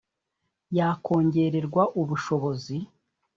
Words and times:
yakongererwa 0.77 1.83
ubushobozi 2.01 2.77